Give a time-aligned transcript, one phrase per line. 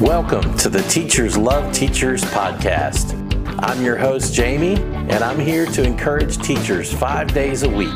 [0.00, 3.14] Welcome to the Teachers Love Teachers podcast.
[3.62, 7.94] I'm your host, Jamie, and I'm here to encourage teachers five days a week.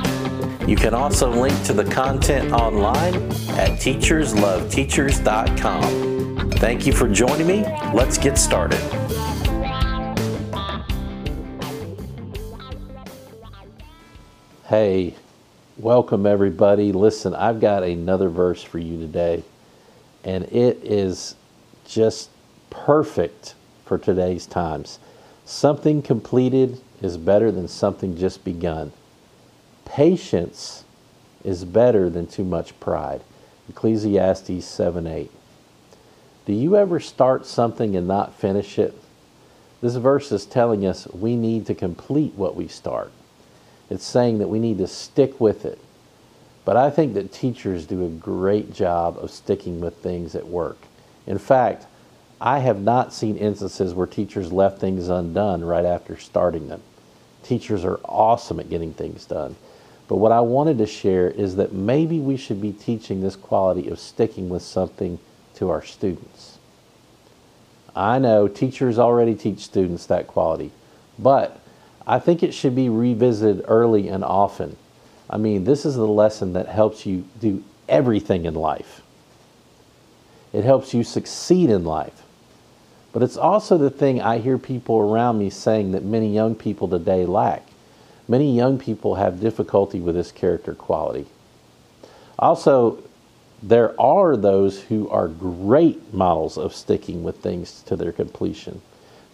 [0.69, 3.17] You can also link to the content online
[3.59, 6.51] at teachersloveteachers.com.
[6.53, 7.63] Thank you for joining me.
[7.93, 8.79] Let's get started.
[14.67, 15.17] Hey,
[15.77, 16.93] welcome everybody.
[16.93, 19.43] Listen, I've got another verse for you today,
[20.23, 21.35] and it is
[21.89, 22.31] just
[22.71, 24.99] perfect for today's times.
[25.45, 28.93] Something completed is better than something just begun.
[29.85, 30.85] Patience
[31.43, 33.23] is better than too much pride.
[33.69, 35.31] Ecclesiastes 7 8.
[36.45, 38.95] Do you ever start something and not finish it?
[39.81, 43.13] This verse is telling us we need to complete what we start.
[43.91, 45.79] It's saying that we need to stick with it.
[46.65, 50.88] But I think that teachers do a great job of sticking with things at work.
[51.29, 51.87] In fact,
[52.41, 56.83] I have not seen instances where teachers left things undone right after starting them.
[57.43, 59.55] Teachers are awesome at getting things done.
[60.09, 63.89] But what I wanted to share is that maybe we should be teaching this quality
[63.89, 65.19] of sticking with something
[65.57, 66.59] to our students.
[67.95, 70.73] I know teachers already teach students that quality,
[71.19, 71.61] but
[72.07, 74.77] I think it should be revisited early and often.
[75.29, 79.03] I mean, this is the lesson that helps you do everything in life.
[80.53, 82.23] It helps you succeed in life.
[83.13, 86.89] But it's also the thing I hear people around me saying that many young people
[86.89, 87.67] today lack.
[88.27, 91.27] Many young people have difficulty with this character quality.
[92.39, 93.03] Also,
[93.63, 98.81] there are those who are great models of sticking with things to their completion.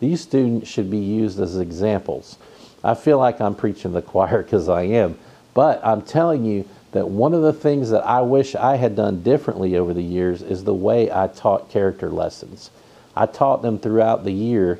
[0.00, 2.38] These students should be used as examples.
[2.82, 5.18] I feel like I'm preaching the choir because I am,
[5.52, 9.24] but I'm telling you that one of the things that I wish I had done
[9.24, 12.70] differently over the years is the way I taught character lessons.
[13.16, 14.78] I taught them throughout the year,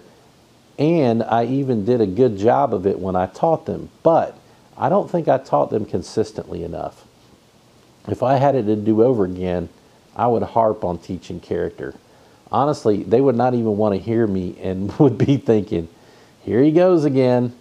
[0.78, 4.38] and I even did a good job of it when I taught them, but
[4.76, 7.05] I don't think I taught them consistently enough.
[8.06, 9.68] If I had it to do over again,
[10.14, 11.96] I would harp on teaching character.
[12.52, 15.89] Honestly, they would not even want to hear me and would be thinking,
[16.42, 17.56] here he goes again,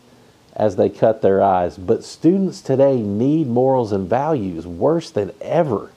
[0.55, 1.77] as they cut their eyes.
[1.77, 5.91] But students today need morals and values worse than ever.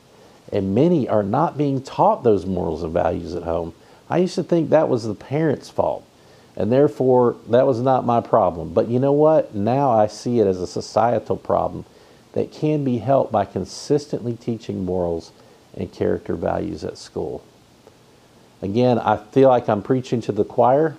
[0.52, 3.74] And many are not being taught those morals and values at home.
[4.08, 6.06] I used to think that was the parents' fault,
[6.54, 8.72] and therefore that was not my problem.
[8.72, 9.54] But you know what?
[9.54, 11.84] Now I see it as a societal problem
[12.32, 15.32] that can be helped by consistently teaching morals
[15.74, 17.42] and character values at school.
[18.62, 20.96] Again, I feel like I'm preaching to the choir.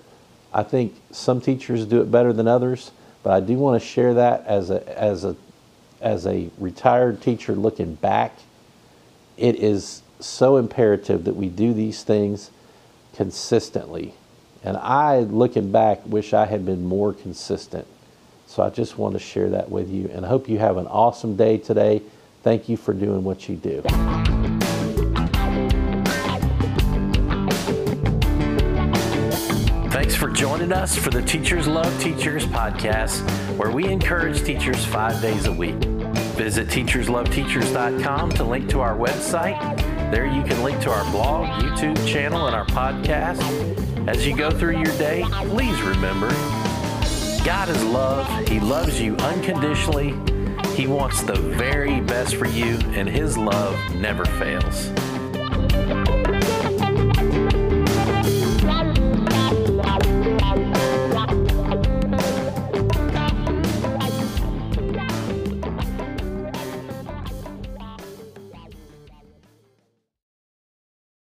[0.54, 2.92] I think some teachers do it better than others,
[3.28, 5.36] but I do want to share that as a as a
[6.00, 8.32] as a retired teacher looking back.
[9.36, 12.52] It is so imperative that we do these things
[13.18, 14.14] consistently.
[14.64, 17.86] And I, looking back, wish I had been more consistent.
[18.46, 20.88] So I just want to share that with you and I hope you have an
[20.88, 22.02] awesome day today.
[22.44, 23.84] Thank you for doing what you do.
[30.18, 33.22] For joining us for the Teachers Love Teachers podcast,
[33.58, 35.76] where we encourage teachers five days a week.
[36.36, 39.58] Visit teachersloveteachers.com to link to our website
[40.12, 43.42] there you can link to our blog, YouTube channel, and our podcast.
[44.08, 46.30] As you go through your day, please remember
[47.44, 48.48] God is love.
[48.48, 50.16] He loves you unconditionally.
[50.76, 54.88] He wants the very best for you, and His love never fails.